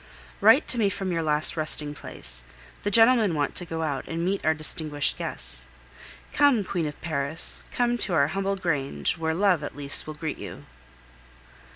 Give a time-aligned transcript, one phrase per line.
[0.41, 2.43] Write to me from your last resting place.
[2.81, 5.67] The gentlemen want to go and meet our distinguished guests.
[6.33, 10.39] Come, Queen of Paris, come to our humble grange, where love at least will greet
[10.39, 10.65] you!